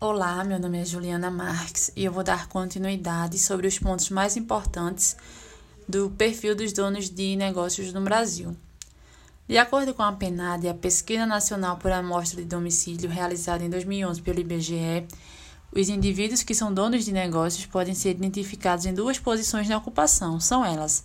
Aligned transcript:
Olá, 0.00 0.44
meu 0.44 0.60
nome 0.60 0.80
é 0.80 0.84
Juliana 0.84 1.28
Marques 1.28 1.90
e 1.96 2.04
eu 2.04 2.12
vou 2.12 2.22
dar 2.22 2.46
continuidade 2.46 3.36
sobre 3.36 3.66
os 3.66 3.80
pontos 3.80 4.10
mais 4.10 4.36
importantes 4.36 5.16
do 5.88 6.08
perfil 6.10 6.54
dos 6.54 6.72
donos 6.72 7.10
de 7.10 7.34
negócios 7.34 7.92
no 7.92 8.00
Brasil. 8.00 8.56
De 9.48 9.58
acordo 9.58 9.92
com 9.92 10.04
a 10.04 10.12
PNAD, 10.12 10.68
a 10.68 10.74
Pesquisa 10.74 11.26
Nacional 11.26 11.78
por 11.78 11.90
Amostra 11.90 12.40
de 12.40 12.46
Domicílio 12.46 13.10
realizada 13.10 13.64
em 13.64 13.68
2011 13.68 14.22
pelo 14.22 14.38
IBGE, 14.38 15.04
os 15.72 15.88
indivíduos 15.88 16.44
que 16.44 16.54
são 16.54 16.72
donos 16.72 17.04
de 17.04 17.10
negócios 17.10 17.66
podem 17.66 17.92
ser 17.92 18.10
identificados 18.10 18.86
em 18.86 18.94
duas 18.94 19.18
posições 19.18 19.68
na 19.68 19.78
ocupação. 19.78 20.38
São 20.38 20.64
elas: 20.64 21.02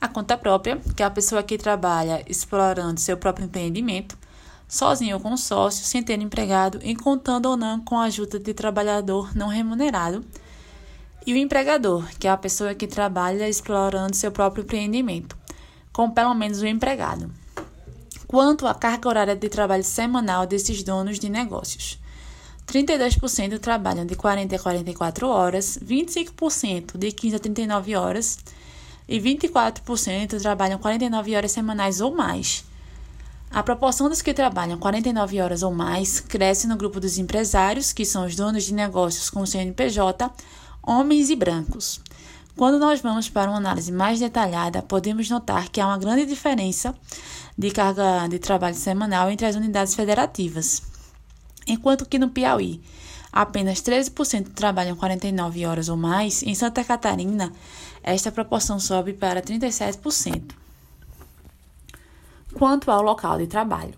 a 0.00 0.06
conta 0.06 0.38
própria, 0.38 0.80
que 0.94 1.02
é 1.02 1.06
a 1.06 1.10
pessoa 1.10 1.42
que 1.42 1.58
trabalha 1.58 2.24
explorando 2.28 3.00
seu 3.00 3.16
próprio 3.16 3.46
empreendimento, 3.46 4.16
sozinho 4.68 5.16
ou 5.16 5.22
com 5.22 5.36
sócio, 5.36 5.84
sem 5.84 6.02
ter 6.02 6.20
empregado 6.20 6.78
e 6.82 6.94
contando 6.94 7.46
ou 7.46 7.56
não 7.56 7.80
com 7.80 7.98
a 7.98 8.04
ajuda 8.04 8.38
de 8.38 8.52
trabalhador 8.52 9.34
não 9.34 9.48
remunerado. 9.48 10.22
E 11.26 11.32
o 11.32 11.36
empregador, 11.36 12.06
que 12.18 12.28
é 12.28 12.30
a 12.30 12.36
pessoa 12.36 12.74
que 12.74 12.86
trabalha 12.86 13.48
explorando 13.48 14.14
seu 14.14 14.30
próprio 14.30 14.62
empreendimento, 14.62 15.36
com 15.92 16.10
pelo 16.10 16.34
menos 16.34 16.62
um 16.62 16.66
empregado. 16.66 17.30
Quanto 18.26 18.66
à 18.66 18.74
carga 18.74 19.08
horária 19.08 19.34
de 19.34 19.48
trabalho 19.48 19.82
semanal 19.82 20.46
desses 20.46 20.82
donos 20.82 21.18
de 21.18 21.30
negócios. 21.30 21.98
32% 22.66 23.58
trabalham 23.58 24.04
de 24.04 24.14
40 24.14 24.54
a 24.54 24.58
44 24.58 25.26
horas, 25.26 25.78
25% 25.82 26.98
de 26.98 27.10
15 27.10 27.36
a 27.36 27.38
39 27.38 27.96
horas 27.96 28.38
e 29.08 29.18
24% 29.18 30.38
trabalham 30.40 30.78
49 30.78 31.34
horas 31.34 31.52
semanais 31.52 32.02
ou 32.02 32.14
mais. 32.14 32.64
A 33.50 33.62
proporção 33.62 34.10
dos 34.10 34.20
que 34.20 34.34
trabalham 34.34 34.78
49 34.78 35.40
horas 35.40 35.62
ou 35.62 35.72
mais 35.72 36.20
cresce 36.20 36.66
no 36.66 36.76
grupo 36.76 37.00
dos 37.00 37.16
empresários, 37.16 37.94
que 37.94 38.04
são 38.04 38.26
os 38.26 38.36
donos 38.36 38.64
de 38.64 38.74
negócios 38.74 39.30
com 39.30 39.46
CNPJ, 39.46 40.30
homens 40.82 41.30
e 41.30 41.36
brancos. 41.36 41.98
Quando 42.54 42.78
nós 42.78 43.00
vamos 43.00 43.30
para 43.30 43.50
uma 43.50 43.56
análise 43.56 43.90
mais 43.90 44.20
detalhada, 44.20 44.82
podemos 44.82 45.30
notar 45.30 45.70
que 45.70 45.80
há 45.80 45.86
uma 45.86 45.96
grande 45.96 46.26
diferença 46.26 46.94
de 47.56 47.70
carga 47.70 48.28
de 48.28 48.38
trabalho 48.38 48.74
semanal 48.74 49.30
entre 49.30 49.46
as 49.46 49.56
unidades 49.56 49.94
federativas. 49.94 50.82
Enquanto 51.66 52.06
que 52.06 52.18
no 52.18 52.28
Piauí, 52.28 52.82
apenas 53.32 53.80
13% 53.80 54.52
trabalham 54.54 54.94
49 54.94 55.64
horas 55.64 55.88
ou 55.88 55.96
mais, 55.96 56.42
em 56.42 56.54
Santa 56.54 56.84
Catarina, 56.84 57.50
esta 58.02 58.30
proporção 58.30 58.78
sobe 58.78 59.14
para 59.14 59.40
37% 59.40 60.67
quanto 62.54 62.90
ao 62.90 63.02
local 63.02 63.38
de 63.38 63.46
trabalho. 63.46 63.94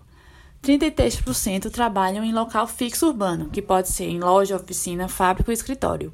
33% 0.62 1.70
trabalham 1.70 2.22
em 2.22 2.32
local 2.32 2.66
fixo 2.66 3.06
urbano, 3.06 3.48
que 3.48 3.62
pode 3.62 3.88
ser 3.88 4.04
em 4.04 4.20
loja, 4.20 4.56
oficina, 4.56 5.08
fábrica 5.08 5.50
ou 5.50 5.54
escritório. 5.54 6.12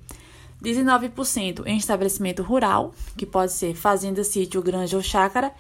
19% 0.62 1.66
em 1.66 1.76
estabelecimento 1.76 2.42
rural, 2.42 2.94
que 3.16 3.26
pode 3.26 3.52
ser 3.52 3.74
fazenda, 3.74 4.22
sítio, 4.24 4.62
granja 4.62 4.96
ou 4.96 5.02
chácara. 5.02 5.52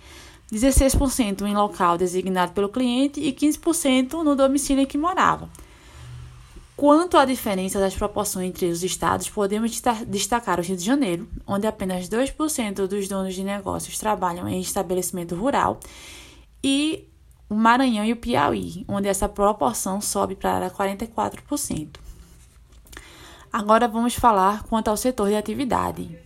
16% 0.52 1.42
em 1.42 1.54
local 1.54 1.98
designado 1.98 2.52
pelo 2.52 2.68
cliente 2.68 3.20
e 3.20 3.32
15% 3.32 4.22
no 4.22 4.36
domicílio 4.36 4.82
em 4.82 4.86
que 4.86 4.96
morava. 4.96 5.50
Quanto 6.76 7.16
à 7.16 7.24
diferença 7.24 7.80
das 7.80 7.96
proporções 7.96 8.48
entre 8.48 8.66
os 8.66 8.84
estados, 8.84 9.28
podemos 9.28 9.82
destacar 10.06 10.60
o 10.60 10.62
Rio 10.62 10.76
de 10.76 10.84
Janeiro, 10.84 11.26
onde 11.46 11.66
apenas 11.66 12.08
2% 12.08 12.86
dos 12.86 13.08
donos 13.08 13.34
de 13.34 13.42
negócios 13.42 13.98
trabalham 13.98 14.46
em 14.46 14.60
estabelecimento 14.60 15.34
rural 15.34 15.80
e 16.68 17.08
o 17.48 17.54
Maranhão 17.54 18.04
e 18.04 18.12
o 18.12 18.16
Piauí, 18.16 18.84
onde 18.88 19.06
essa 19.06 19.28
proporção 19.28 20.00
sobe 20.00 20.34
para 20.34 20.68
44%. 20.68 22.00
Agora 23.52 23.86
vamos 23.86 24.16
falar 24.16 24.64
quanto 24.64 24.88
ao 24.88 24.96
setor 24.96 25.28
de 25.28 25.36
atividade. 25.36 26.18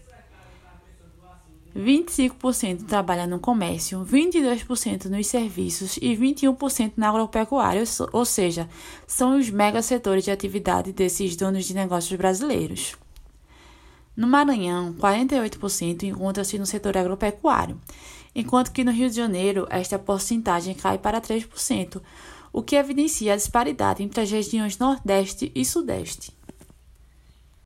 25% 1.76 2.86
trabalha 2.86 3.26
no 3.26 3.38
comércio, 3.38 4.02
22% 4.02 5.04
nos 5.04 5.26
serviços 5.26 5.98
e 5.98 6.16
21% 6.16 6.92
na 6.96 7.10
agropecuária, 7.10 7.84
ou 8.10 8.24
seja, 8.24 8.66
são 9.06 9.38
os 9.38 9.50
mega 9.50 9.82
setores 9.82 10.24
de 10.24 10.30
atividade 10.30 10.90
desses 10.90 11.36
donos 11.36 11.66
de 11.66 11.74
negócios 11.74 12.18
brasileiros. 12.18 12.96
No 14.16 14.26
Maranhão, 14.26 14.94
48% 14.94 16.02
encontra-se 16.04 16.58
no 16.58 16.66
setor 16.66 16.96
agropecuário, 16.96 17.78
enquanto 18.34 18.72
que 18.72 18.84
no 18.84 18.92
Rio 18.92 19.08
de 19.08 19.16
Janeiro 19.16 19.66
esta 19.70 19.98
porcentagem 19.98 20.74
cai 20.74 20.98
para 20.98 21.20
3%, 21.20 22.00
o 22.52 22.62
que 22.62 22.76
evidencia 22.76 23.32
a 23.32 23.36
disparidade 23.36 24.02
entre 24.02 24.20
as 24.20 24.30
regiões 24.30 24.78
Nordeste 24.78 25.52
e 25.54 25.64
Sudeste. 25.64 26.32